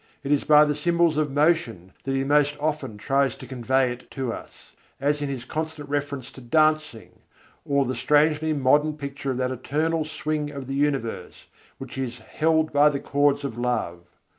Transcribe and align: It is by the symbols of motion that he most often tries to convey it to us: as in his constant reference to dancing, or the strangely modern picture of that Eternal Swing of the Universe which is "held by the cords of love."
It 0.23 0.31
is 0.31 0.45
by 0.45 0.65
the 0.65 0.73
symbols 0.73 1.15
of 1.15 1.29
motion 1.31 1.93
that 2.05 2.15
he 2.15 2.23
most 2.23 2.57
often 2.59 2.97
tries 2.97 3.35
to 3.37 3.45
convey 3.45 3.91
it 3.91 4.09
to 4.09 4.33
us: 4.33 4.71
as 4.99 5.21
in 5.21 5.29
his 5.29 5.45
constant 5.45 5.87
reference 5.89 6.31
to 6.31 6.41
dancing, 6.41 7.19
or 7.65 7.85
the 7.85 7.93
strangely 7.93 8.51
modern 8.51 8.97
picture 8.97 9.29
of 9.29 9.37
that 9.37 9.51
Eternal 9.51 10.05
Swing 10.05 10.49
of 10.49 10.65
the 10.65 10.73
Universe 10.73 11.45
which 11.77 11.99
is 11.99 12.17
"held 12.17 12.73
by 12.73 12.89
the 12.89 12.99
cords 12.99 13.43
of 13.43 13.59
love." 13.59 13.99